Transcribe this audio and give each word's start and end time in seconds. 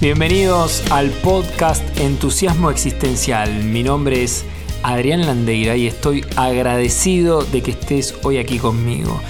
Bienvenidos 0.00 0.82
al 0.90 1.10
podcast 1.10 1.82
Entusiasmo 1.98 2.70
Existencial. 2.70 3.62
Mi 3.62 3.84
nombre 3.84 4.24
es 4.24 4.44
Adrián 4.82 5.24
Landeira 5.24 5.76
y 5.76 5.86
estoy 5.86 6.24
agradecido 6.36 7.42
de 7.44 7.62
que 7.62 7.70
estés 7.70 8.14
hoy 8.24 8.38
aquí 8.38 8.58
conmigo. 8.58 9.20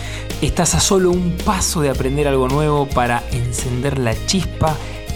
Estás 0.40 0.74
a 0.74 0.80
solo 0.80 1.11
un 1.11 1.37
paso 1.45 1.82
de 1.82 1.90
aprender 1.90 2.27
algo 2.27 2.48
nuevo 2.48 2.88
para 2.88 3.22
encender 3.30 3.98
la 3.98 4.14
chispa 4.27 4.74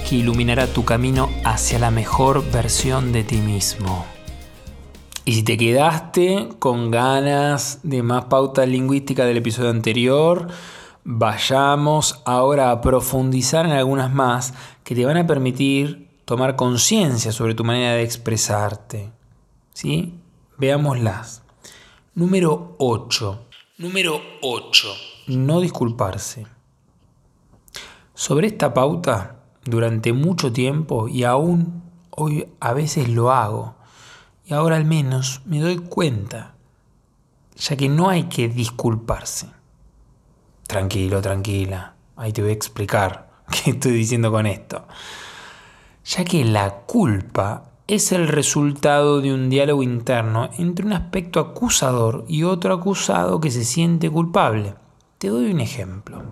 que 0.08 0.16
iluminará 0.16 0.66
tu 0.66 0.84
camino 0.84 1.30
hacia 1.44 1.78
la 1.78 1.90
mejor 1.90 2.48
versión 2.52 3.10
de 3.10 3.24
ti 3.24 3.38
mismo. 3.38 4.04
Y 5.24 5.32
si 5.32 5.42
te 5.42 5.56
quedaste 5.56 6.50
con 6.58 6.90
ganas 6.90 7.80
de 7.82 8.02
más 8.02 8.26
pauta 8.26 8.64
lingüística 8.66 9.24
del 9.24 9.38
episodio 9.38 9.70
anterior, 9.70 10.48
vayamos 11.10 12.20
ahora 12.26 12.70
a 12.70 12.82
profundizar 12.82 13.64
en 13.64 13.72
algunas 13.72 14.12
más 14.12 14.52
que 14.84 14.94
te 14.94 15.06
van 15.06 15.16
a 15.16 15.26
permitir 15.26 16.10
tomar 16.26 16.54
conciencia 16.54 17.32
sobre 17.32 17.54
tu 17.54 17.64
manera 17.64 17.94
de 17.94 18.02
expresarte. 18.02 19.10
¿Sí? 19.72 20.20
Veámoslas. 20.58 21.42
Número 22.14 22.74
8. 22.78 23.46
Número 23.78 24.20
8. 24.42 24.88
No 25.28 25.60
disculparse. 25.60 26.46
Sobre 28.12 28.48
esta 28.48 28.74
pauta, 28.74 29.36
durante 29.64 30.12
mucho 30.12 30.52
tiempo 30.52 31.08
y 31.08 31.24
aún 31.24 31.84
hoy 32.10 32.48
a 32.60 32.74
veces 32.74 33.08
lo 33.08 33.32
hago, 33.32 33.76
y 34.44 34.52
ahora 34.52 34.76
al 34.76 34.84
menos 34.84 35.40
me 35.46 35.60
doy 35.60 35.78
cuenta, 35.78 36.54
ya 37.56 37.76
que 37.76 37.88
no 37.88 38.10
hay 38.10 38.24
que 38.24 38.50
disculparse. 38.50 39.57
Tranquilo, 40.68 41.22
tranquila. 41.22 41.94
Ahí 42.16 42.30
te 42.30 42.42
voy 42.42 42.50
a 42.50 42.54
explicar 42.54 43.30
qué 43.64 43.70
estoy 43.70 43.92
diciendo 43.92 44.30
con 44.30 44.44
esto. 44.44 44.86
Ya 46.04 46.24
que 46.24 46.44
la 46.44 46.82
culpa 46.86 47.70
es 47.86 48.12
el 48.12 48.28
resultado 48.28 49.22
de 49.22 49.32
un 49.32 49.48
diálogo 49.48 49.82
interno 49.82 50.50
entre 50.58 50.84
un 50.84 50.92
aspecto 50.92 51.40
acusador 51.40 52.26
y 52.28 52.42
otro 52.42 52.74
acusado 52.74 53.40
que 53.40 53.50
se 53.50 53.64
siente 53.64 54.10
culpable. 54.10 54.74
Te 55.16 55.28
doy 55.28 55.50
un 55.50 55.60
ejemplo, 55.60 56.22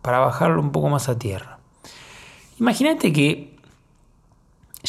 para 0.00 0.18
bajarlo 0.18 0.62
un 0.62 0.72
poco 0.72 0.88
más 0.88 1.10
a 1.10 1.18
tierra. 1.18 1.58
Imagínate 2.58 3.12
que 3.12 3.58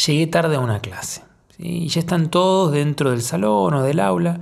llegué 0.05 0.27
tarde 0.27 0.55
a 0.55 0.61
una 0.61 0.79
clase, 0.79 1.21
y 1.57 1.89
ya 1.89 1.99
están 1.99 2.29
todos 2.29 2.71
dentro 2.71 3.11
del 3.11 3.21
salón 3.21 3.73
o 3.73 3.83
del 3.83 3.99
aula, 3.99 4.39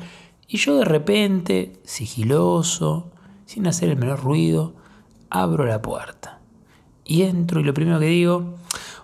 y 0.47 0.57
yo 0.57 0.77
de 0.77 0.85
repente, 0.85 1.81
sigiloso, 1.85 3.09
sin 3.45 3.67
hacer 3.67 3.89
el 3.89 3.97
menor 3.97 4.23
ruido, 4.23 4.75
abro 5.29 5.65
la 5.65 5.81
puerta. 5.81 6.39
Y 7.05 7.23
entro 7.23 7.59
y 7.59 7.63
lo 7.63 7.73
primero 7.73 7.99
que 7.99 8.05
digo, 8.05 8.55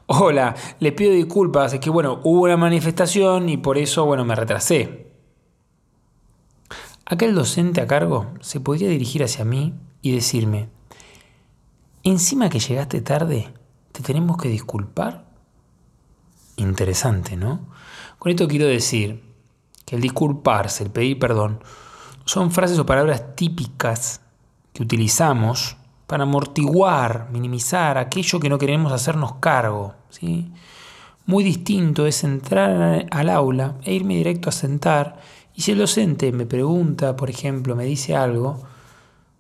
hola, 0.06 0.56
le 0.80 0.92
pido 0.92 1.12
disculpas, 1.12 1.74
es 1.74 1.80
que 1.80 1.90
bueno, 1.90 2.20
hubo 2.24 2.44
una 2.44 2.58
manifestación 2.58 3.50
y 3.50 3.58
por 3.58 3.78
eso, 3.78 4.06
bueno, 4.06 4.26
me 4.26 4.36
retrasé. 4.36 5.12
Aquel 7.06 7.34
docente 7.34 7.82
a 7.82 7.88
cargo 7.88 8.28
se 8.40 8.60
podría 8.60 8.88
dirigir 8.90 9.24
hacia 9.24 9.44
mí 9.44 9.74
y 10.02 10.12
decirme, 10.12 10.70
encima 12.04 12.50
que 12.50 12.60
llegaste 12.60 13.02
tarde, 13.02 13.52
¿te 13.92 14.04
tenemos 14.04 14.38
que 14.38 14.50
disculpar? 14.50 15.26
Interesante, 16.56 17.36
¿no? 17.36 17.68
Con 18.20 18.32
esto 18.32 18.48
quiero 18.48 18.68
decir 18.68 19.24
que 19.86 19.96
el 19.96 20.02
disculparse, 20.02 20.84
el 20.84 20.92
pedir 20.92 21.18
perdón, 21.18 21.64
son 22.26 22.52
frases 22.52 22.78
o 22.78 22.86
palabras 22.86 23.36
típicas 23.36 24.22
que 24.80 24.84
utilizamos 24.84 25.76
para 26.08 26.24
amortiguar, 26.24 27.28
minimizar 27.34 27.98
aquello 27.98 28.40
que 28.40 28.48
no 28.48 28.58
queremos 28.58 28.94
hacernos 28.94 29.34
cargo. 29.42 29.94
¿sí? 30.10 30.50
Muy 31.26 31.44
distinto 31.44 32.08
es 32.08 32.24
entrar 32.24 33.06
al 33.12 33.30
aula 33.30 33.76
e 33.84 33.94
irme 33.94 34.16
directo 34.16 34.48
a 34.48 34.54
sentar 34.54 35.20
y 35.54 35.64
si 35.64 35.74
el 35.74 35.80
docente 35.80 36.32
me 36.32 36.46
pregunta, 36.46 37.18
por 37.18 37.30
ejemplo, 37.30 37.76
me 37.76 37.84
dice 37.84 38.16
algo, 38.16 38.62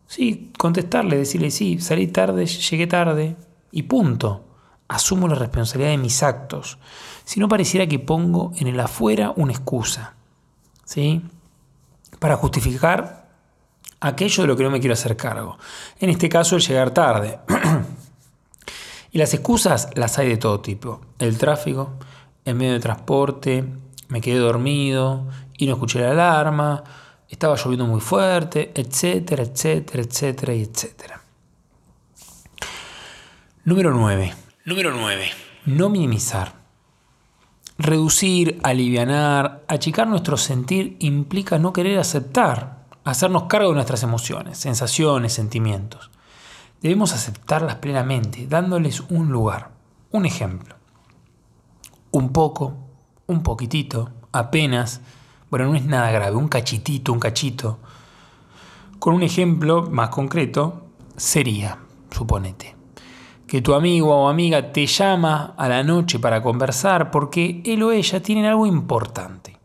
sí, 0.07 0.51
contestarle, 0.57 1.15
decirle, 1.15 1.51
sí, 1.51 1.79
salí 1.79 2.07
tarde, 2.07 2.45
llegué 2.45 2.85
tarde 2.85 3.37
y 3.71 3.83
punto. 3.83 4.43
Asumo 4.89 5.29
la 5.29 5.35
responsabilidad 5.35 5.91
de 5.91 5.99
mis 5.99 6.21
actos. 6.21 6.79
Si 7.23 7.39
no 7.39 7.47
pareciera 7.47 7.87
que 7.87 7.99
pongo 7.99 8.51
en 8.57 8.67
el 8.67 8.79
afuera 8.81 9.31
una 9.37 9.53
excusa, 9.53 10.15
¿sí? 10.83 11.21
Para 12.19 12.35
justificar 12.35 13.18
aquello 13.99 14.43
de 14.43 14.47
lo 14.47 14.55
que 14.55 14.63
no 14.63 14.71
me 14.71 14.79
quiero 14.79 14.93
hacer 14.93 15.15
cargo. 15.17 15.57
En 15.99 16.09
este 16.09 16.29
caso, 16.29 16.55
el 16.55 16.61
llegar 16.61 16.91
tarde. 16.91 17.39
y 19.11 19.17
las 19.17 19.33
excusas 19.33 19.89
las 19.95 20.17
hay 20.17 20.29
de 20.29 20.37
todo 20.37 20.59
tipo. 20.61 21.01
El 21.17 21.37
tráfico, 21.37 21.93
el 22.45 22.55
medio 22.55 22.73
de 22.73 22.79
transporte, 22.79 23.65
me 24.07 24.21
quedé 24.21 24.39
dormido 24.39 25.27
y 25.57 25.67
no 25.67 25.73
escuché 25.73 25.99
la 25.99 26.11
alarma, 26.11 26.83
estaba 27.27 27.55
lloviendo 27.55 27.85
muy 27.85 28.01
fuerte, 28.01 28.71
etcétera, 28.73 29.43
etcétera, 29.43 30.03
etcétera 30.03 30.53
y 30.53 30.63
etcétera. 30.63 31.21
Número 33.65 33.91
9. 33.91 34.33
Número 34.65 34.91
9. 34.95 35.29
No 35.65 35.89
minimizar. 35.89 36.53
Reducir, 37.77 38.59
alivianar, 38.63 39.63
achicar 39.67 40.07
nuestro 40.07 40.37
sentir 40.37 40.97
implica 40.99 41.59
no 41.59 41.71
querer 41.71 41.99
aceptar 41.99 42.78
hacernos 43.03 43.43
cargo 43.43 43.69
de 43.69 43.75
nuestras 43.75 44.03
emociones, 44.03 44.57
sensaciones, 44.57 45.33
sentimientos. 45.33 46.11
Debemos 46.81 47.13
aceptarlas 47.13 47.75
plenamente, 47.75 48.47
dándoles 48.47 49.01
un 49.09 49.29
lugar. 49.29 49.71
Un 50.11 50.25
ejemplo. 50.25 50.75
Un 52.11 52.31
poco, 52.31 52.73
un 53.27 53.43
poquitito, 53.43 54.09
apenas, 54.31 55.01
bueno, 55.49 55.67
no 55.67 55.75
es 55.75 55.85
nada 55.85 56.11
grave, 56.11 56.35
un 56.35 56.47
cachitito, 56.47 57.13
un 57.13 57.19
cachito. 57.19 57.79
Con 58.97 59.13
un 59.13 59.23
ejemplo 59.23 59.87
más 59.91 60.09
concreto, 60.09 60.87
sería, 61.15 61.79
suponete, 62.11 62.75
que 63.45 63.61
tu 63.61 63.73
amigo 63.73 64.15
o 64.15 64.29
amiga 64.29 64.71
te 64.71 64.85
llama 64.87 65.53
a 65.57 65.67
la 65.67 65.83
noche 65.83 66.17
para 66.19 66.41
conversar 66.41 67.11
porque 67.11 67.61
él 67.65 67.83
o 67.83 67.91
ella 67.91 68.21
tienen 68.21 68.45
algo 68.45 68.65
importante, 68.65 69.57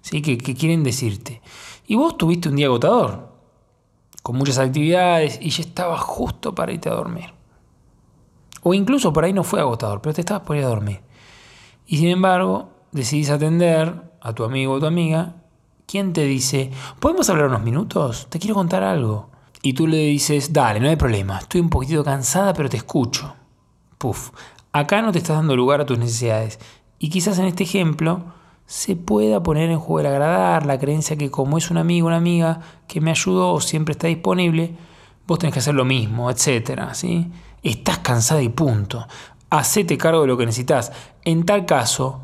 ¿sí? 0.00 0.22
que, 0.22 0.38
que 0.38 0.54
quieren 0.54 0.82
decirte. 0.82 1.42
Y 1.86 1.94
vos 1.96 2.16
tuviste 2.16 2.48
un 2.48 2.56
día 2.56 2.66
agotador, 2.66 3.28
con 4.22 4.36
muchas 4.36 4.58
actividades, 4.58 5.38
y 5.40 5.50
ya 5.50 5.62
estabas 5.62 6.00
justo 6.00 6.54
para 6.54 6.72
irte 6.72 6.88
a 6.88 6.94
dormir. 6.94 7.32
O 8.62 8.74
incluso 8.74 9.12
por 9.12 9.24
ahí 9.24 9.32
no 9.32 9.42
fue 9.42 9.60
agotador, 9.60 10.00
pero 10.00 10.14
te 10.14 10.20
estabas 10.20 10.44
por 10.44 10.56
ir 10.56 10.64
a 10.64 10.68
dormir. 10.68 11.00
Y 11.86 11.98
sin 11.98 12.08
embargo, 12.08 12.70
decidís 12.92 13.30
atender 13.30 14.12
a 14.20 14.32
tu 14.32 14.44
amigo 14.44 14.74
o 14.74 14.80
tu 14.80 14.86
amiga, 14.86 15.34
quien 15.86 16.12
te 16.12 16.24
dice, 16.24 16.70
¿podemos 17.00 17.28
hablar 17.28 17.48
unos 17.48 17.62
minutos? 17.62 18.28
Te 18.30 18.38
quiero 18.38 18.54
contar 18.54 18.82
algo. 18.84 19.30
Y 19.62 19.74
tú 19.74 19.86
le 19.86 19.98
dices, 19.98 20.52
dale, 20.52 20.80
no 20.80 20.88
hay 20.88 20.96
problema, 20.96 21.38
estoy 21.38 21.60
un 21.60 21.70
poquitito 21.70 22.02
cansada, 22.02 22.52
pero 22.52 22.68
te 22.68 22.76
escucho. 22.76 23.34
Puf, 23.98 24.30
acá 24.72 25.02
no 25.02 25.12
te 25.12 25.18
estás 25.18 25.36
dando 25.36 25.56
lugar 25.56 25.80
a 25.80 25.86
tus 25.86 25.98
necesidades. 25.98 26.58
Y 26.98 27.10
quizás 27.10 27.38
en 27.38 27.46
este 27.46 27.64
ejemplo, 27.64 28.24
se 28.72 28.96
pueda 28.96 29.42
poner 29.42 29.68
en 29.68 29.78
juego 29.78 30.00
el 30.00 30.06
agradar, 30.06 30.64
la 30.64 30.78
creencia 30.78 31.18
que 31.18 31.30
como 31.30 31.58
es 31.58 31.70
un 31.70 31.76
amigo, 31.76 32.06
una 32.06 32.16
amiga 32.16 32.60
que 32.88 33.02
me 33.02 33.10
ayudó 33.10 33.52
o 33.52 33.60
siempre 33.60 33.92
está 33.92 34.06
disponible, 34.06 34.74
vos 35.26 35.38
tenés 35.38 35.52
que 35.52 35.58
hacer 35.58 35.74
lo 35.74 35.84
mismo, 35.84 36.30
etc. 36.30 36.80
¿sí? 36.94 37.30
Estás 37.62 37.98
cansada 37.98 38.40
y 38.40 38.48
punto. 38.48 39.06
Hacete 39.50 39.98
cargo 39.98 40.22
de 40.22 40.26
lo 40.26 40.38
que 40.38 40.46
necesitas. 40.46 40.90
En 41.22 41.44
tal 41.44 41.66
caso, 41.66 42.22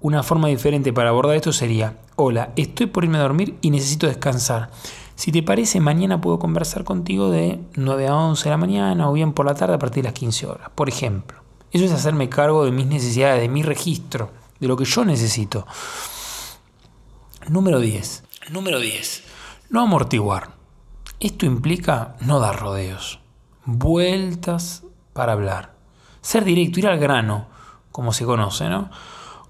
una 0.00 0.24
forma 0.24 0.48
diferente 0.48 0.92
para 0.92 1.10
abordar 1.10 1.36
esto 1.36 1.52
sería, 1.52 1.96
hola, 2.16 2.50
estoy 2.56 2.86
por 2.86 3.04
irme 3.04 3.18
a 3.18 3.22
dormir 3.22 3.56
y 3.60 3.70
necesito 3.70 4.08
descansar. 4.08 4.70
Si 5.14 5.30
te 5.30 5.44
parece, 5.44 5.78
mañana 5.78 6.20
puedo 6.20 6.40
conversar 6.40 6.82
contigo 6.82 7.30
de 7.30 7.60
9 7.76 8.08
a 8.08 8.16
11 8.16 8.42
de 8.42 8.50
la 8.50 8.56
mañana 8.56 9.08
o 9.08 9.12
bien 9.12 9.32
por 9.32 9.46
la 9.46 9.54
tarde 9.54 9.74
a 9.74 9.78
partir 9.78 10.02
de 10.02 10.08
las 10.08 10.18
15 10.18 10.46
horas, 10.48 10.68
por 10.74 10.88
ejemplo. 10.88 11.38
Eso 11.70 11.84
es 11.84 11.92
hacerme 11.92 12.28
cargo 12.28 12.64
de 12.64 12.72
mis 12.72 12.88
necesidades, 12.88 13.40
de 13.40 13.48
mi 13.48 13.62
registro 13.62 14.30
de 14.60 14.68
lo 14.68 14.76
que 14.76 14.84
yo 14.84 15.04
necesito. 15.04 15.66
Número 17.48 17.80
10. 17.80 18.24
Número 18.50 18.80
10. 18.80 19.24
No 19.70 19.82
amortiguar. 19.82 20.50
Esto 21.18 21.46
implica 21.46 22.16
no 22.20 22.40
dar 22.40 22.60
rodeos, 22.60 23.20
vueltas 23.64 24.82
para 25.12 25.32
hablar. 25.32 25.74
Ser 26.20 26.44
directo, 26.44 26.78
ir 26.80 26.88
al 26.88 26.98
grano, 26.98 27.46
como 27.90 28.12
se 28.12 28.26
conoce, 28.26 28.68
¿no? 28.68 28.90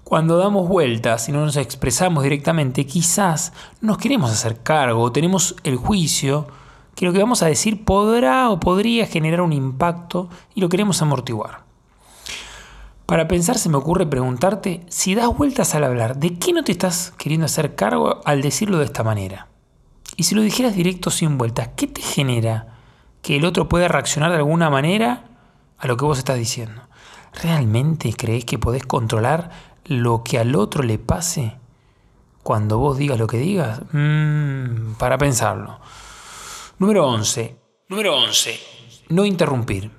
Cuando 0.05 0.37
damos 0.37 0.69
vueltas 0.69 1.27
y 1.27 1.33
no 1.33 1.43
nos 1.43 1.57
expresamos 1.57 2.23
directamente, 2.23 2.85
quizás 2.85 3.51
nos 3.81 3.97
queremos 3.97 4.31
hacer 4.31 4.63
cargo, 4.63 5.11
tenemos 5.11 5.57
el 5.63 5.75
juicio 5.75 6.47
que 6.95 7.05
lo 7.05 7.11
que 7.11 7.19
vamos 7.19 7.43
a 7.43 7.47
decir 7.47 7.83
podrá 7.83 8.49
o 8.49 8.59
podría 8.59 9.05
generar 9.05 9.41
un 9.41 9.51
impacto 9.51 10.29
y 10.55 10.61
lo 10.61 10.69
queremos 10.69 11.01
amortiguar. 11.01 11.66
Para 13.07 13.27
pensar 13.27 13.57
se 13.57 13.69
me 13.69 13.77
ocurre 13.77 14.05
preguntarte 14.05 14.85
si 14.89 15.15
das 15.15 15.35
vueltas 15.35 15.73
al 15.73 15.85
hablar, 15.85 16.17
¿de 16.17 16.37
qué 16.37 16.51
no 16.51 16.63
te 16.63 16.73
estás 16.73 17.13
queriendo 17.17 17.45
hacer 17.45 17.73
cargo 17.73 18.21
al 18.25 18.41
decirlo 18.41 18.79
de 18.79 18.85
esta 18.85 19.03
manera? 19.03 19.47
Y 20.17 20.23
si 20.23 20.35
lo 20.35 20.41
dijeras 20.41 20.75
directo 20.75 21.09
sin 21.09 21.37
vueltas, 21.37 21.69
¿qué 21.77 21.87
te 21.87 22.01
genera? 22.01 22.79
¿Que 23.21 23.37
el 23.37 23.45
otro 23.45 23.69
pueda 23.69 23.87
reaccionar 23.87 24.31
de 24.31 24.37
alguna 24.37 24.69
manera 24.69 25.23
a 25.77 25.87
lo 25.87 25.97
que 25.97 26.05
vos 26.05 26.17
estás 26.17 26.37
diciendo. 26.37 26.81
¿Realmente 27.41 28.13
crees 28.13 28.45
que 28.45 28.59
podés 28.59 28.83
controlar 28.85 29.51
lo 29.85 30.23
que 30.23 30.39
al 30.39 30.55
otro 30.55 30.83
le 30.83 30.97
pase 30.97 31.55
cuando 32.43 32.77
vos 32.77 32.97
digas 32.97 33.19
lo 33.19 33.27
que 33.27 33.37
digas? 33.37 33.81
Mm, 33.91 34.95
para 34.97 35.17
pensarlo. 35.17 35.79
Número 36.79 37.07
11. 37.07 37.57
Número 37.89 38.17
11. 38.17 38.59
No 39.09 39.25
interrumpir. 39.25 39.96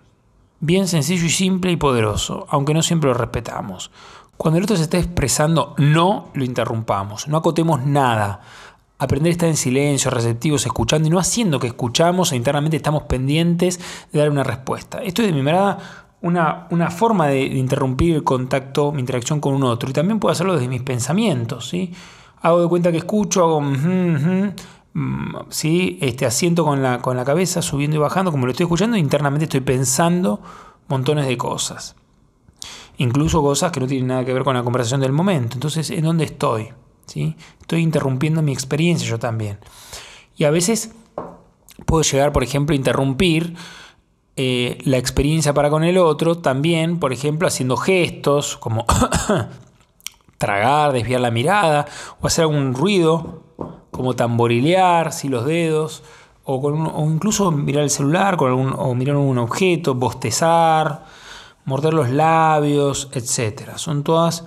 Bien 0.61 0.89
sencillo 0.89 1.25
y 1.25 1.31
simple 1.31 1.71
y 1.71 1.77
poderoso, 1.77 2.47
aunque 2.51 2.75
no 2.75 2.83
siempre 2.83 3.09
lo 3.09 3.15
respetamos. 3.15 3.93
Cuando 4.37 4.59
el 4.59 4.65
otro 4.65 4.77
se 4.77 4.83
está 4.85 4.99
expresando, 4.99 5.75
no 5.79 6.31
lo 6.35 6.45
interrumpamos, 6.45 7.29
no 7.29 7.37
acotemos 7.37 7.85
nada. 7.85 8.41
Aprender 8.99 9.31
a 9.31 9.33
estar 9.33 9.49
en 9.49 9.57
silencio, 9.57 10.11
receptivos, 10.11 10.67
escuchando 10.67 11.07
y 11.07 11.11
no 11.11 11.21
haciendo 11.21 11.61
que 11.61 11.69
escuchamos 11.69 12.33
e 12.33 12.37
internamente 12.37 12.77
estamos 12.77 13.05
pendientes 13.05 13.79
de 14.13 14.19
dar 14.19 14.31
una 14.31 14.43
respuesta. 14.43 14.99
Esto 15.03 15.23
es 15.23 15.29
de 15.29 15.35
mi 15.35 15.43
mirada 15.43 15.79
una, 16.23 16.67
una 16.71 16.91
forma 16.91 17.29
de, 17.29 17.41
interrumpir 17.41 18.17
el 18.17 18.25
contacto, 18.25 18.91
mi 18.91 19.01
interacción 19.01 19.41
con 19.41 19.55
un 19.55 19.63
otro. 19.63 19.89
Y 19.89 19.93
también 19.93 20.19
puedo 20.19 20.33
hacerlo 20.33 20.55
desde 20.55 20.67
mis 20.67 20.83
pensamientos. 20.83 21.69
¿sí? 21.69 21.93
Hago 22.43 22.63
de 22.63 22.69
cuenta 22.69 22.91
que 22.91 22.99
escucho, 22.99 23.45
hago... 23.45 23.61
Mm, 23.61 24.53
¿sí? 25.51 25.99
este, 26.01 26.27
asiento 26.27 26.65
con 26.65 26.83
la, 26.83 27.01
con 27.01 27.17
la 27.17 27.25
cabeza, 27.25 27.63
subiendo 27.63 27.97
y 27.97 28.01
bajando, 28.01 28.31
como 28.31 28.47
lo 28.47 28.53
estoy 28.53 28.65
escuchando, 28.65 28.97
internamente 28.97 29.45
estoy 29.45 29.61
pensando 29.61 30.41
montones 30.89 31.27
de 31.27 31.37
cosas. 31.37 31.97
Incluso 32.97 33.43
cosas 33.43 33.71
que 33.71 33.81
no 33.81 33.87
tienen 33.87 34.09
nada 34.09 34.25
que 34.25 34.33
ver 34.33 34.43
con 34.43 34.55
la 34.55 34.63
conversación 34.63 35.01
del 35.01 35.13
momento. 35.13 35.55
Entonces, 35.55 35.91
¿en 35.91 36.05
dónde 36.05 36.25
estoy? 36.25 36.69
¿Sí? 37.07 37.37
Estoy 37.61 37.81
interrumpiendo 37.81 38.43
mi 38.43 38.53
experiencia 38.53 39.09
yo 39.09 39.19
también. 39.19 39.59
Y 40.37 40.45
a 40.45 40.51
veces 40.51 40.93
puedo 41.87 42.03
llegar, 42.03 42.33
por 42.33 42.43
ejemplo, 42.43 42.75
a 42.75 42.77
interrumpir 42.77 43.55
eh, 44.37 44.79
la 44.85 44.99
experiencia 44.99 45.55
para 45.55 45.71
con 45.71 45.85
el 45.85 45.99
otro, 45.99 46.39
también, 46.39 46.99
por 46.99 47.13
ejemplo, 47.13 47.49
haciendo 47.49 47.77
gestos 47.77 48.57
como 48.57 48.85
tragar, 50.39 50.93
desviar 50.93 51.21
la 51.21 51.31
mirada 51.31 51.87
o 52.21 52.27
hacer 52.27 52.43
algún 52.43 52.75
ruido 52.75 53.48
como 53.91 54.15
tamborilear, 54.15 55.13
si 55.13 55.29
los 55.29 55.45
dedos, 55.45 56.03
o, 56.45 56.61
con 56.63 57.11
incluso 57.13 57.51
mirar 57.51 57.85
el 57.85 57.91
celular 57.91 58.37
con 58.37 58.49
algún, 58.49 58.75
o 58.77 58.95
mirar 58.95 59.17
un 59.17 59.39
objeto, 59.39 59.95
bostezar, 59.95 61.05
morder 61.65 61.93
los 61.93 62.09
labios, 62.09 63.11
etc. 63.13 63.77
Son 63.77 64.03
todas 64.03 64.45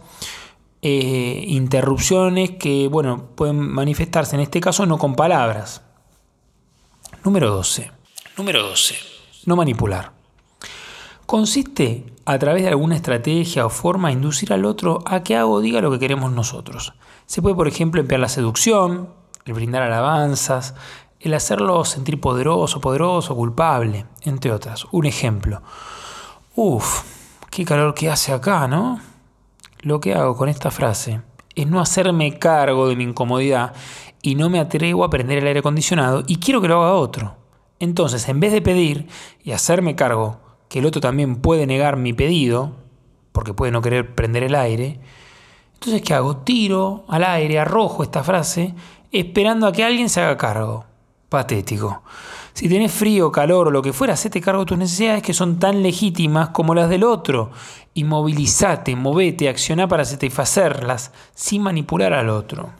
eh, 0.81 1.43
interrupciones 1.47 2.51
que 2.51 2.87
bueno, 2.87 3.27
pueden 3.35 3.59
manifestarse 3.59 4.35
en 4.35 4.41
este 4.41 4.59
caso 4.59 4.85
no 4.87 4.97
con 4.97 5.15
palabras. 5.15 5.83
Número 7.23 7.51
12. 7.51 7.91
Número 8.37 8.63
12. 8.63 8.95
No 9.45 9.55
manipular. 9.55 10.11
Consiste 11.27 12.05
a 12.25 12.39
través 12.39 12.63
de 12.63 12.69
alguna 12.69 12.95
estrategia 12.95 13.65
o 13.65 13.69
forma 13.69 14.11
inducir 14.11 14.51
al 14.53 14.65
otro 14.65 15.03
a 15.05 15.21
que 15.21 15.35
haga 15.35 15.45
o 15.45 15.61
diga 15.61 15.81
lo 15.81 15.91
que 15.91 15.99
queremos 15.99 16.31
nosotros. 16.31 16.93
Se 17.27 17.43
puede, 17.43 17.55
por 17.55 17.67
ejemplo, 17.67 18.01
emplear 18.01 18.19
la 18.19 18.29
seducción, 18.29 19.09
el 19.45 19.53
brindar 19.53 19.83
alabanzas, 19.83 20.75
el 21.19 21.33
hacerlo 21.33 21.85
sentir 21.85 22.19
poderoso, 22.19 22.81
poderoso, 22.81 23.35
culpable, 23.35 24.05
entre 24.23 24.51
otras. 24.51 24.85
Un 24.91 25.05
ejemplo. 25.05 25.61
Uf, 26.55 27.03
qué 27.49 27.63
calor 27.63 27.93
que 27.93 28.09
hace 28.09 28.33
acá, 28.33 28.67
¿no? 28.67 28.99
Lo 29.81 29.99
que 29.99 30.13
hago 30.13 30.35
con 30.35 30.49
esta 30.49 30.71
frase 30.71 31.21
es 31.55 31.67
no 31.67 31.79
hacerme 31.79 32.39
cargo 32.39 32.87
de 32.87 32.95
mi 32.95 33.03
incomodidad 33.03 33.73
y 34.21 34.35
no 34.35 34.49
me 34.49 34.59
atrevo 34.59 35.03
a 35.03 35.09
prender 35.09 35.39
el 35.39 35.47
aire 35.47 35.59
acondicionado 35.59 36.23
y 36.27 36.37
quiero 36.37 36.61
que 36.61 36.67
lo 36.67 36.81
haga 36.81 36.93
otro. 36.93 37.37
Entonces, 37.79 38.27
en 38.29 38.39
vez 38.39 38.51
de 38.51 38.61
pedir 38.61 39.07
y 39.43 39.51
hacerme 39.51 39.95
cargo 39.95 40.39
que 40.69 40.79
el 40.79 40.85
otro 40.85 41.01
también 41.01 41.37
puede 41.37 41.65
negar 41.65 41.97
mi 41.97 42.13
pedido, 42.13 42.75
porque 43.31 43.53
puede 43.53 43.71
no 43.71 43.81
querer 43.81 44.13
prender 44.13 44.43
el 44.43 44.55
aire, 44.55 44.99
entonces, 45.73 46.03
¿qué 46.03 46.13
hago? 46.13 46.37
Tiro 46.37 47.05
al 47.07 47.23
aire, 47.23 47.57
arrojo 47.57 48.03
esta 48.03 48.23
frase 48.23 48.75
esperando 49.11 49.67
a 49.67 49.71
que 49.71 49.83
alguien 49.83 50.09
se 50.09 50.21
haga 50.21 50.37
cargo. 50.37 50.85
Patético. 51.29 52.03
Si 52.53 52.67
tenés 52.67 52.91
frío, 52.91 53.31
calor 53.31 53.67
o 53.67 53.71
lo 53.71 53.81
que 53.81 53.93
fuera, 53.93 54.13
hacete 54.13 54.41
cargo 54.41 54.61
de 54.61 54.65
tus 54.67 54.77
necesidades 54.77 55.23
que 55.23 55.33
son 55.33 55.59
tan 55.59 55.81
legítimas 55.81 56.49
como 56.49 56.75
las 56.75 56.89
del 56.89 57.03
otro. 57.03 57.51
Y 57.93 58.03
movilizate, 58.03 58.95
movete, 58.95 59.49
acciona 59.49 59.87
para 59.87 60.05
satisfacerlas 60.05 61.11
sin 61.33 61.61
manipular 61.61 62.13
al 62.13 62.29
otro. 62.29 62.73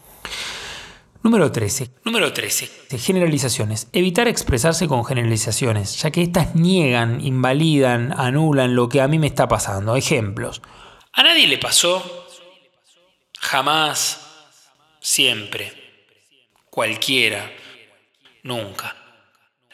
Número 1.23 1.51
13. 1.51 1.91
Número 2.03 2.33
13. 2.33 2.97
Generalizaciones. 2.97 3.87
Evitar 3.93 4.27
expresarse 4.27 4.87
con 4.87 5.05
generalizaciones, 5.05 6.01
ya 6.01 6.11
que 6.11 6.23
éstas 6.23 6.55
niegan, 6.55 7.21
invalidan, 7.21 8.13
anulan 8.17 8.75
lo 8.75 8.89
que 8.89 9.01
a 9.01 9.07
mí 9.07 9.19
me 9.19 9.27
está 9.27 9.47
pasando. 9.47 9.95
Ejemplos. 9.95 10.61
A 11.13 11.23
nadie 11.23 11.47
le 11.47 11.57
pasó. 11.57 12.03
Jamás. 13.39 14.27
Siempre 14.99 15.90
cualquiera, 16.71 17.51
nunca. 18.43 18.95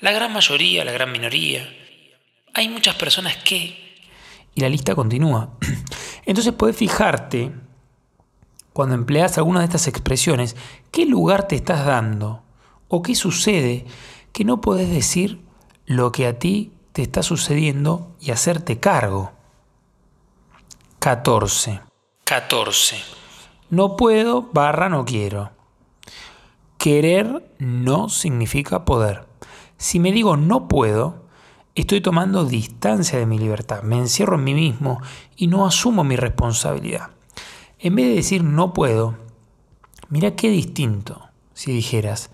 La 0.01 0.11
gran 0.11 0.33
mayoría, 0.33 0.83
la 0.83 0.91
gran 0.91 1.11
minoría. 1.11 1.65
Hay 2.53 2.67
muchas 2.67 2.95
personas 2.95 3.37
que... 3.37 4.01
Y 4.55 4.61
la 4.61 4.67
lista 4.67 4.95
continúa. 4.95 5.51
Entonces 6.25 6.53
puedes 6.53 6.75
fijarte, 6.75 7.51
cuando 8.73 8.95
empleas 8.95 9.37
alguna 9.37 9.59
de 9.59 9.65
estas 9.65 9.87
expresiones, 9.87 10.55
qué 10.91 11.05
lugar 11.05 11.47
te 11.47 11.55
estás 11.55 11.85
dando 11.85 12.43
o 12.87 13.03
qué 13.03 13.15
sucede 13.15 13.85
que 14.33 14.43
no 14.43 14.59
puedes 14.59 14.89
decir 14.89 15.39
lo 15.85 16.11
que 16.11 16.25
a 16.25 16.39
ti 16.39 16.73
te 16.93 17.03
está 17.03 17.21
sucediendo 17.21 18.15
y 18.19 18.31
hacerte 18.31 18.79
cargo. 18.79 19.33
14. 20.99 21.79
14. 22.23 22.97
No 23.69 23.95
puedo 23.95 24.49
barra 24.51 24.89
no 24.89 25.05
quiero. 25.05 25.56
Querer 26.87 27.53
no 27.59 28.07
significa 28.07 28.85
poder. 28.85 29.27
Si 29.75 29.99
me 29.99 30.13
digo 30.13 30.37
no 30.37 30.69
puedo, 30.69 31.25
estoy 31.75 31.99
tomando 31.99 32.45
distancia 32.45 33.19
de 33.19 33.25
mi 33.25 33.37
libertad, 33.37 33.83
me 33.83 33.97
encierro 33.97 34.35
en 34.37 34.45
mí 34.45 34.53
mismo 34.53 35.01
y 35.35 35.47
no 35.47 35.67
asumo 35.67 36.05
mi 36.05 36.15
responsabilidad. 36.15 37.09
En 37.77 37.93
vez 37.93 38.05
de 38.05 38.15
decir 38.15 38.41
no 38.41 38.71
puedo, 38.71 39.17
mira 40.07 40.37
qué 40.37 40.49
distinto 40.49 41.27
si 41.53 41.73
dijeras, 41.73 42.29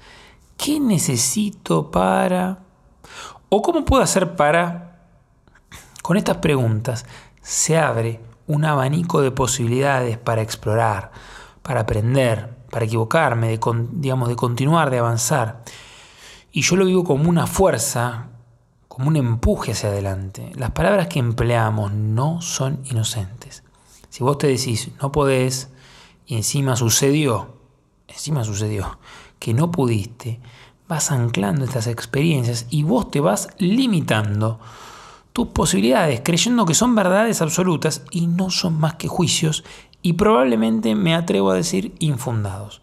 ¿qué 0.56 0.80
necesito 0.80 1.90
para... 1.90 2.60
o 3.50 3.64
cómo 3.64 3.84
puedo 3.86 4.04
hacer 4.04 4.36
para... 4.36 5.08
Con 6.04 6.16
estas 6.16 6.38
preguntas 6.38 7.08
se 7.42 7.80
abre 7.80 8.20
un 8.46 8.66
abanico 8.66 9.24
de 9.24 9.32
posibilidades 9.32 10.20
para 10.20 10.44
explorar, 10.44 11.12
para 11.64 11.80
aprender, 11.80 12.63
para 12.74 12.86
equivocarme, 12.86 13.50
de, 13.50 13.60
digamos, 13.92 14.30
de 14.30 14.36
continuar, 14.36 14.90
de 14.90 14.98
avanzar. 14.98 15.64
Y 16.52 16.64
yo 16.64 16.76
lo 16.76 16.86
vivo 16.86 17.04
como 17.04 17.30
una 17.30 17.46
fuerza, 17.46 18.30
como 18.88 19.10
un 19.10 19.16
empuje 19.16 19.74
hacia 19.74 19.90
adelante. 19.90 20.52
Las 20.56 20.72
palabras 20.72 21.08
que 21.08 21.20
empleamos 21.20 21.94
no 21.94 22.42
son 22.42 22.80
inocentes. 22.86 23.64
Si 24.10 24.24
vos 24.24 24.40
te 24.40 24.48
decís, 24.48 24.90
no 25.00 25.12
podés, 25.12 25.70
y 26.26 26.36
encima 26.36 26.76
sucedió, 26.76 27.60
encima 28.08 28.44
sucedió, 28.44 28.98
que 29.38 29.54
no 29.54 29.70
pudiste, 29.70 30.40
vas 30.88 31.12
anclando 31.12 31.66
estas 31.66 31.86
experiencias 31.86 32.66
y 32.72 32.82
vos 32.82 33.12
te 33.12 33.20
vas 33.20 33.50
limitando 33.60 34.60
tus 35.32 35.50
posibilidades, 35.50 36.22
creyendo 36.24 36.66
que 36.66 36.74
son 36.74 36.96
verdades 36.96 37.40
absolutas 37.44 38.02
y 38.10 38.26
no 38.26 38.50
son 38.50 38.80
más 38.80 38.96
que 38.96 39.08
juicios 39.08 39.64
y 40.04 40.14
probablemente 40.14 40.94
me 40.94 41.16
atrevo 41.16 41.50
a 41.50 41.56
decir 41.56 41.96
infundados. 41.98 42.82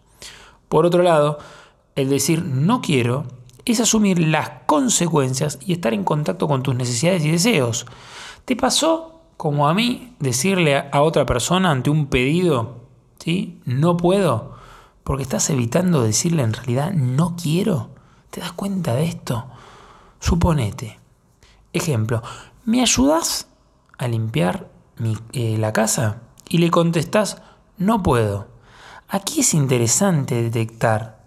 Por 0.67 0.85
otro 0.85 1.03
lado, 1.03 1.37
el 1.95 2.09
decir 2.09 2.43
no 2.43 2.81
quiero 2.81 3.25
es 3.63 3.79
asumir 3.79 4.19
las 4.19 4.49
consecuencias 4.65 5.59
y 5.65 5.71
estar 5.71 5.93
en 5.93 6.03
contacto 6.03 6.47
con 6.47 6.63
tus 6.63 6.75
necesidades 6.75 7.23
y 7.23 7.31
deseos. 7.31 7.85
¿Te 8.43 8.55
pasó 8.55 9.21
como 9.37 9.67
a 9.67 9.73
mí 9.73 10.15
decirle 10.19 10.77
a 10.77 11.01
otra 11.01 11.25
persona 11.25 11.71
ante 11.71 11.89
un 11.89 12.07
pedido, 12.07 12.81
¿sí? 13.19 13.61
No 13.65 13.97
puedo, 13.97 14.55
porque 15.03 15.23
estás 15.23 15.49
evitando 15.49 16.03
decirle 16.03 16.43
en 16.43 16.53
realidad 16.53 16.91
no 16.91 17.35
quiero. 17.35 17.89
¿Te 18.31 18.41
das 18.41 18.53
cuenta 18.53 18.95
de 18.95 19.05
esto? 19.05 19.45
Suponete. 20.19 20.99
Ejemplo, 21.73 22.23
¿me 22.65 22.81
ayudas 22.81 23.47
a 23.97 24.07
limpiar 24.07 24.69
eh, 25.33 25.57
la 25.57 25.73
casa? 25.73 26.21
Y 26.51 26.57
le 26.57 26.69
contestás, 26.69 27.41
no 27.77 28.03
puedo. 28.03 28.49
Aquí 29.07 29.39
es 29.39 29.53
interesante 29.53 30.43
detectar, 30.43 31.21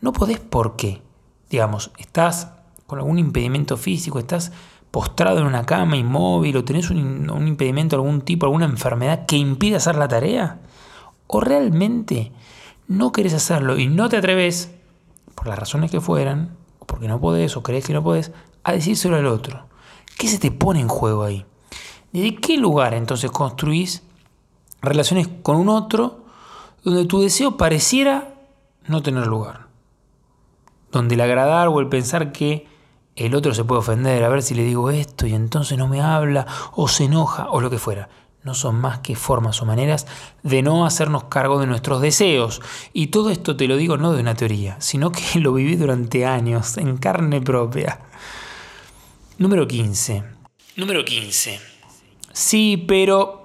no 0.00 0.12
podés 0.12 0.40
por 0.40 0.74
qué. 0.74 1.02
Digamos, 1.48 1.92
estás 1.98 2.48
con 2.88 2.98
algún 2.98 3.20
impedimento 3.20 3.76
físico, 3.76 4.18
estás 4.18 4.50
postrado 4.90 5.38
en 5.38 5.46
una 5.46 5.66
cama 5.66 5.96
inmóvil 5.96 6.56
o 6.56 6.64
tenés 6.64 6.90
un, 6.90 7.30
un 7.30 7.46
impedimento 7.46 7.94
de 7.94 8.02
algún 8.02 8.22
tipo, 8.22 8.46
alguna 8.46 8.64
enfermedad 8.64 9.24
que 9.24 9.36
impide 9.36 9.76
hacer 9.76 9.94
la 9.94 10.08
tarea. 10.08 10.58
O 11.28 11.40
realmente 11.40 12.32
no 12.88 13.12
querés 13.12 13.34
hacerlo 13.34 13.78
y 13.78 13.86
no 13.86 14.08
te 14.08 14.16
atreves, 14.16 14.72
por 15.36 15.46
las 15.46 15.60
razones 15.60 15.92
que 15.92 16.00
fueran, 16.00 16.56
o 16.80 16.86
porque 16.86 17.06
no 17.06 17.20
podés 17.20 17.56
o 17.56 17.62
crees 17.62 17.86
que 17.86 17.92
no 17.92 18.02
podés, 18.02 18.32
a 18.64 18.72
decírselo 18.72 19.14
al 19.14 19.26
otro. 19.26 19.66
¿Qué 20.18 20.26
se 20.26 20.40
te 20.40 20.50
pone 20.50 20.80
en 20.80 20.88
juego 20.88 21.22
ahí? 21.22 21.46
¿Desde 22.12 22.34
qué 22.34 22.56
lugar 22.56 22.94
entonces 22.94 23.30
construís 23.30 24.02
relaciones 24.82 25.28
con 25.42 25.56
un 25.56 25.68
otro 25.68 26.24
donde 26.82 27.04
tu 27.04 27.20
deseo 27.20 27.56
pareciera 27.56 28.34
no 28.86 29.02
tener 29.02 29.26
lugar? 29.26 29.68
Donde 30.92 31.14
el 31.14 31.20
agradar 31.20 31.68
o 31.68 31.80
el 31.80 31.88
pensar 31.88 32.32
que 32.32 32.66
el 33.16 33.34
otro 33.34 33.54
se 33.54 33.64
puede 33.64 33.80
ofender, 33.80 34.24
a 34.24 34.28
ver 34.28 34.42
si 34.42 34.54
le 34.54 34.64
digo 34.64 34.90
esto 34.90 35.26
y 35.26 35.34
entonces 35.34 35.76
no 35.76 35.88
me 35.88 36.00
habla 36.00 36.46
o 36.72 36.88
se 36.88 37.04
enoja 37.04 37.50
o 37.50 37.60
lo 37.60 37.70
que 37.70 37.78
fuera. 37.78 38.08
No 38.42 38.54
son 38.54 38.80
más 38.80 39.00
que 39.00 39.16
formas 39.16 39.60
o 39.60 39.66
maneras 39.66 40.06
de 40.42 40.62
no 40.62 40.86
hacernos 40.86 41.24
cargo 41.24 41.58
de 41.58 41.66
nuestros 41.66 42.00
deseos. 42.00 42.62
Y 42.94 43.08
todo 43.08 43.28
esto 43.28 43.56
te 43.56 43.68
lo 43.68 43.76
digo 43.76 43.98
no 43.98 44.12
de 44.12 44.22
una 44.22 44.34
teoría, 44.34 44.80
sino 44.80 45.12
que 45.12 45.22
lo 45.40 45.52
viví 45.52 45.76
durante 45.76 46.24
años, 46.24 46.78
en 46.78 46.96
carne 46.96 47.42
propia. 47.42 48.00
Número 49.36 49.68
15. 49.68 50.24
Número 50.76 51.04
15. 51.04 51.60
Sí, 52.32 52.82
pero 52.88 53.39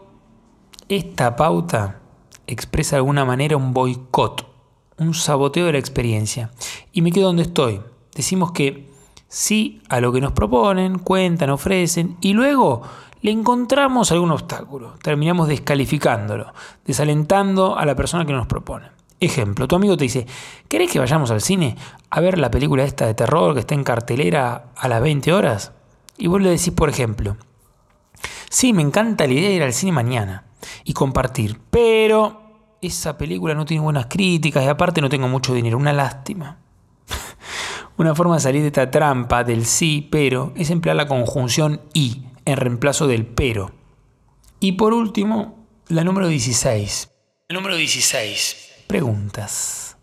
esta 0.89 1.35
pauta 1.35 1.99
expresa 2.47 2.95
de 2.95 2.97
alguna 2.97 3.25
manera 3.25 3.57
un 3.57 3.73
boicot, 3.73 4.47
un 4.97 5.13
saboteo 5.13 5.65
de 5.65 5.73
la 5.73 5.79
experiencia. 5.79 6.51
Y 6.91 7.01
me 7.01 7.11
quedo 7.11 7.27
donde 7.27 7.43
estoy. 7.43 7.81
Decimos 8.13 8.51
que 8.51 8.89
sí 9.27 9.81
a 9.89 9.99
lo 9.99 10.11
que 10.11 10.21
nos 10.21 10.31
proponen, 10.31 10.99
cuentan, 10.99 11.49
ofrecen, 11.49 12.17
y 12.21 12.33
luego 12.33 12.83
le 13.21 13.31
encontramos 13.31 14.11
algún 14.11 14.31
obstáculo. 14.31 14.93
Terminamos 15.01 15.47
descalificándolo, 15.47 16.53
desalentando 16.85 17.77
a 17.77 17.85
la 17.85 17.95
persona 17.95 18.25
que 18.25 18.33
nos 18.33 18.47
propone. 18.47 18.89
Ejemplo, 19.19 19.67
tu 19.67 19.75
amigo 19.75 19.97
te 19.97 20.03
dice, 20.03 20.27
¿querés 20.67 20.91
que 20.91 20.99
vayamos 20.99 21.31
al 21.31 21.41
cine 21.41 21.75
a 22.09 22.19
ver 22.19 22.37
la 22.37 22.51
película 22.51 22.83
esta 22.83 23.07
de 23.07 23.13
terror 23.13 23.53
que 23.53 23.61
está 23.61 23.73
en 23.73 23.83
cartelera 23.83 24.67
a 24.75 24.87
las 24.87 25.01
20 25.01 25.33
horas? 25.33 25.71
Y 26.17 26.27
vos 26.27 26.41
le 26.41 26.49
decís, 26.49 26.71
por 26.71 26.89
ejemplo, 26.89 27.37
sí, 28.49 28.73
me 28.73 28.83
encanta 28.83 29.25
la 29.25 29.33
idea 29.33 29.49
de 29.49 29.55
ir 29.55 29.63
al 29.63 29.73
cine 29.73 29.91
mañana 29.91 30.43
y 30.83 30.93
compartir, 30.93 31.59
pero 31.69 32.45
esa 32.81 33.17
película 33.17 33.53
no 33.53 33.65
tiene 33.65 33.83
buenas 33.83 34.07
críticas 34.07 34.63
y 34.63 34.67
aparte 34.67 35.01
no 35.01 35.09
tengo 35.09 35.27
mucho 35.27 35.53
dinero, 35.53 35.77
una 35.77 35.93
lástima. 35.93 36.59
Una 37.97 38.13
forma 38.13 38.35
de 38.35 38.41
salir 38.41 38.61
de 38.61 38.67
esta 38.67 38.91
trampa 38.91 39.43
del 39.43 39.65
sí, 39.65 40.07
pero, 40.11 40.51
es 40.55 40.69
emplear 40.69 40.97
la 40.97 41.07
conjunción 41.07 41.81
y 41.93 42.23
en 42.43 42.57
reemplazo 42.57 43.07
del 43.07 43.25
pero. 43.25 43.71
Y 44.59 44.73
por 44.73 44.93
último, 44.93 45.65
la 45.87 46.03
número 46.03 46.27
16. 46.27 47.09
El 47.47 47.55
número 47.55 47.75
16. 47.75 48.83
Preguntas. 48.87 49.97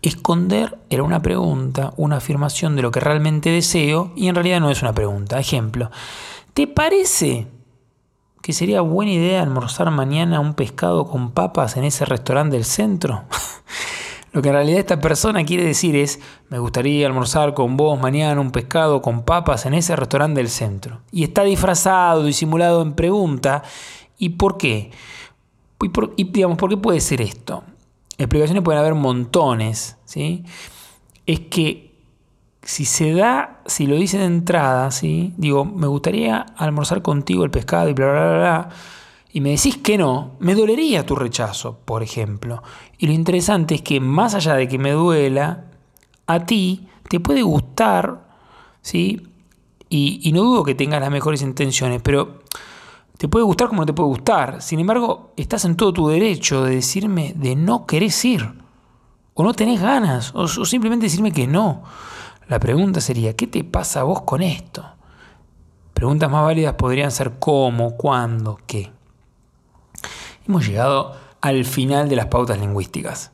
Esconder 0.00 0.78
era 0.90 1.02
una 1.02 1.22
pregunta, 1.22 1.92
una 1.96 2.16
afirmación 2.16 2.76
de 2.76 2.82
lo 2.82 2.90
que 2.90 3.00
realmente 3.00 3.50
deseo 3.50 4.12
y 4.16 4.28
en 4.28 4.34
realidad 4.34 4.60
no 4.60 4.70
es 4.70 4.82
una 4.82 4.92
pregunta. 4.92 5.38
Ejemplo, 5.38 5.90
¿te 6.52 6.66
parece 6.66 7.46
que 8.44 8.52
sería 8.52 8.82
buena 8.82 9.10
idea 9.10 9.42
almorzar 9.42 9.90
mañana 9.90 10.38
un 10.38 10.52
pescado 10.52 11.06
con 11.06 11.30
papas 11.30 11.78
en 11.78 11.84
ese 11.84 12.04
restaurante 12.04 12.56
del 12.56 12.66
centro? 12.66 13.24
Lo 14.32 14.42
que 14.42 14.50
en 14.50 14.54
realidad 14.54 14.80
esta 14.80 15.00
persona 15.00 15.46
quiere 15.46 15.64
decir 15.64 15.96
es, 15.96 16.20
me 16.50 16.58
gustaría 16.58 17.06
almorzar 17.06 17.54
con 17.54 17.78
vos 17.78 17.98
mañana 17.98 18.38
un 18.42 18.50
pescado 18.50 19.00
con 19.00 19.22
papas 19.22 19.64
en 19.64 19.72
ese 19.72 19.96
restaurante 19.96 20.40
del 20.40 20.50
centro. 20.50 21.00
Y 21.10 21.24
está 21.24 21.42
disfrazado, 21.42 22.22
disimulado 22.22 22.82
en 22.82 22.92
pregunta. 22.92 23.62
¿Y 24.18 24.28
por 24.30 24.58
qué? 24.58 24.90
Y, 25.80 25.88
por, 25.88 26.14
digamos, 26.14 26.58
¿por 26.58 26.68
qué 26.68 26.76
puede 26.76 27.00
ser 27.00 27.22
esto? 27.22 27.64
Explicaciones 28.18 28.62
pueden 28.62 28.78
haber 28.78 28.94
montones, 28.94 29.96
¿sí? 30.04 30.44
Es 31.24 31.40
que 31.40 31.93
si 32.64 32.84
se 32.84 33.12
da, 33.12 33.60
si 33.66 33.86
lo 33.86 33.96
dice 33.96 34.18
de 34.18 34.24
entrada, 34.24 34.90
¿sí? 34.90 35.34
Digo, 35.36 35.64
me 35.64 35.86
gustaría 35.86 36.40
almorzar 36.56 37.02
contigo 37.02 37.44
el 37.44 37.50
pescado 37.50 37.88
y 37.88 37.92
bla, 37.92 38.06
bla, 38.10 38.24
bla, 38.24 38.38
bla 38.38 38.70
y 39.34 39.40
me 39.40 39.50
decís 39.50 39.78
que 39.78 39.98
no, 39.98 40.36
me 40.38 40.54
dolería 40.54 41.04
tu 41.04 41.16
rechazo, 41.16 41.80
por 41.84 42.04
ejemplo. 42.04 42.62
Y 42.98 43.08
lo 43.08 43.12
interesante 43.12 43.74
es 43.74 43.82
que 43.82 43.98
más 43.98 44.36
allá 44.36 44.54
de 44.54 44.68
que 44.68 44.78
me 44.78 44.92
duela, 44.92 45.64
a 46.28 46.46
ti 46.46 46.86
te 47.08 47.18
puede 47.18 47.42
gustar, 47.42 48.28
¿sí? 48.80 49.26
Y, 49.88 50.30
no 50.32 50.42
dudo 50.42 50.62
que 50.62 50.76
tengas 50.76 51.00
las 51.00 51.10
mejores 51.10 51.42
intenciones, 51.42 52.00
pero 52.00 52.42
te 53.18 53.26
puede 53.26 53.44
gustar 53.44 53.66
como 53.66 53.82
no 53.82 53.86
te 53.86 53.92
puede 53.92 54.08
gustar. 54.08 54.62
Sin 54.62 54.78
embargo, 54.78 55.32
estás 55.36 55.64
en 55.64 55.74
todo 55.74 55.92
tu 55.92 56.06
derecho 56.06 56.62
de 56.62 56.76
decirme 56.76 57.32
de 57.36 57.56
no 57.56 57.86
querés 57.86 58.24
ir, 58.24 58.52
o 59.34 59.42
no 59.42 59.52
tenés 59.52 59.82
ganas, 59.82 60.32
o, 60.32 60.42
o 60.42 60.64
simplemente 60.64 61.06
decirme 61.06 61.32
que 61.32 61.48
no. 61.48 61.82
La 62.48 62.58
pregunta 62.60 63.00
sería, 63.00 63.34
¿qué 63.34 63.46
te 63.46 63.64
pasa 63.64 64.00
a 64.00 64.04
vos 64.04 64.22
con 64.22 64.42
esto? 64.42 64.84
Preguntas 65.94 66.30
más 66.30 66.44
válidas 66.44 66.74
podrían 66.74 67.10
ser 67.10 67.38
cómo, 67.38 67.96
cuándo, 67.96 68.58
qué. 68.66 68.92
Hemos 70.46 70.66
llegado 70.66 71.16
al 71.40 71.64
final 71.64 72.08
de 72.08 72.16
las 72.16 72.26
pautas 72.26 72.58
lingüísticas. 72.58 73.32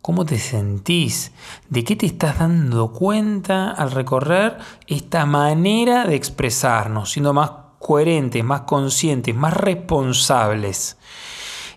¿Cómo 0.00 0.24
te 0.24 0.38
sentís? 0.38 1.32
¿De 1.68 1.82
qué 1.82 1.96
te 1.96 2.06
estás 2.06 2.38
dando 2.38 2.92
cuenta 2.92 3.72
al 3.72 3.90
recorrer 3.90 4.58
esta 4.86 5.26
manera 5.26 6.04
de 6.04 6.14
expresarnos, 6.14 7.10
siendo 7.10 7.32
más 7.32 7.50
coherentes, 7.80 8.44
más 8.44 8.60
conscientes, 8.62 9.34
más 9.34 9.54
responsables? 9.54 10.98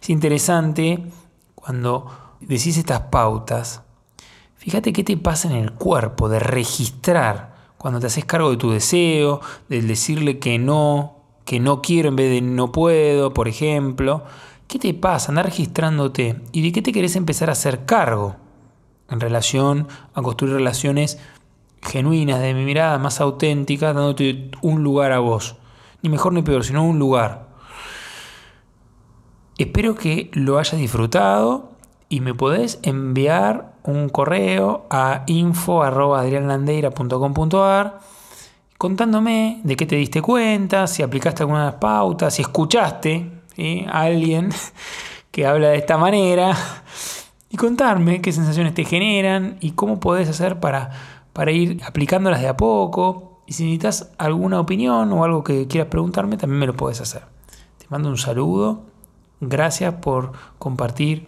Es 0.01 0.10
interesante 0.10 1.05
cuando 1.55 2.36
decís 2.39 2.77
estas 2.77 3.01
pautas, 3.01 3.81
fíjate 4.67 4.91
qué 4.91 5.05
te 5.05 5.15
pasa 5.15 5.50
en 5.50 5.55
el 5.55 5.71
cuerpo 5.71 6.27
de 6.27 6.39
registrar 6.39 7.55
cuando 7.77 8.01
te 8.01 8.07
haces 8.07 8.25
cargo 8.25 8.51
de 8.51 8.57
tu 8.57 8.69
deseo, 8.69 9.39
del 9.69 9.88
decirle 9.88 10.39
que 10.39 10.59
no, 10.59 11.21
que 11.45 11.62
no 11.62 11.81
quiero 11.81 12.09
en 12.09 12.17
vez 12.17 12.29
de 12.29 12.41
no 12.41 12.74
puedo, 12.74 13.33
por 13.33 13.47
ejemplo. 13.47 14.25
¿Qué 14.67 14.77
te 14.77 14.93
pasa? 14.93 15.31
Andar 15.31 15.45
registrándote. 15.45 16.41
¿Y 16.51 16.63
de 16.63 16.74
qué 16.74 16.81
te 16.81 16.91
querés 16.91 17.15
empezar 17.15 17.47
a 17.47 17.53
hacer 17.53 17.86
cargo? 17.86 18.36
En 19.09 19.21
relación 19.21 19.88
a 20.13 20.21
construir 20.21 20.55
relaciones 20.55 21.17
genuinas, 21.81 22.41
de 22.41 22.53
mi 22.53 22.65
mirada 22.65 22.97
más 22.97 23.21
auténtica, 23.21 23.93
dándote 23.93 24.51
un 24.62 24.83
lugar 24.83 25.13
a 25.13 25.19
vos. 25.19 25.55
Ni 26.01 26.09
mejor 26.09 26.33
ni 26.33 26.41
peor, 26.41 26.65
sino 26.65 26.83
un 26.83 27.00
lugar. 27.00 27.47
Espero 29.57 29.95
que 29.95 30.29
lo 30.33 30.59
hayas 30.59 30.77
disfrutado 30.77 31.76
y 32.10 32.22
me 32.22 32.34
podés 32.34 32.80
enviar 32.84 33.74
un 33.84 34.08
correo 34.10 34.88
a 34.90 35.24
info.adrianlandeira.com.ar 35.28 38.00
contándome 38.78 39.62
de 39.64 39.76
qué 39.76 39.86
te 39.86 39.96
diste 39.96 40.22
cuenta, 40.22 40.88
si 40.88 41.04
aplicaste 41.04 41.44
algunas 41.44 41.76
pautas, 41.76 42.36
si 42.36 42.42
escuchaste 42.44 43.32
alguien 43.90 44.50
que 45.32 45.46
habla 45.46 45.70
de 45.70 45.78
esta 45.78 45.98
manera 45.98 46.56
y 47.50 47.58
contarme 47.58 48.22
qué 48.22 48.32
sensaciones 48.32 48.74
te 48.74 48.86
generan 48.86 49.58
y 49.62 49.72
cómo 49.72 50.00
podés 50.00 50.30
hacer 50.30 50.60
para, 50.60 50.92
para 51.34 51.52
ir 51.52 51.82
aplicándolas 51.86 52.42
de 52.42 52.48
a 52.48 52.58
poco. 52.58 53.42
Y 53.48 53.54
si 53.54 53.64
necesitas 53.64 54.12
alguna 54.18 54.60
opinión 54.60 55.12
o 55.14 55.24
algo 55.24 55.44
que 55.44 55.68
quieras 55.68 55.90
preguntarme, 55.90 56.38
también 56.38 56.60
me 56.60 56.68
lo 56.68 56.76
puedes 56.76 57.00
hacer. 57.00 57.24
Te 57.78 57.86
mando 57.90 58.10
un 58.10 58.18
saludo. 58.18 58.82
Gracias 59.40 59.94
por 59.96 60.34
compartir 60.60 61.28